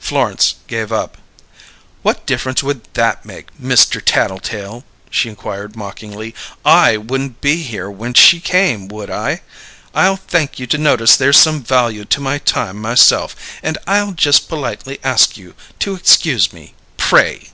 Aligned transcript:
Florence 0.00 0.56
gave 0.66 0.90
up. 0.90 1.18
"What 2.02 2.26
difference 2.26 2.64
would 2.64 2.82
that 2.94 3.24
make, 3.24 3.46
Mister 3.60 4.00
Taddletale?" 4.00 4.82
she 5.08 5.28
inquired 5.28 5.76
mockingly. 5.76 6.34
"I 6.64 6.96
wouldn't 6.96 7.40
be 7.40 7.62
here 7.62 7.88
when 7.88 8.12
she 8.14 8.40
came, 8.40 8.88
would 8.88 9.08
I? 9.08 9.42
I'll 9.94 10.16
thank 10.16 10.58
you 10.58 10.66
to 10.66 10.78
notice 10.78 11.14
there's 11.14 11.38
some 11.38 11.62
value 11.62 12.04
to 12.06 12.20
my 12.20 12.38
time, 12.38 12.76
myself; 12.80 13.36
and 13.62 13.78
I'll 13.86 14.10
just 14.10 14.48
politely 14.48 14.98
ask 15.04 15.36
you 15.36 15.54
to 15.78 15.94
excuse 15.94 16.52
me, 16.52 16.74
pray!" 16.96 17.50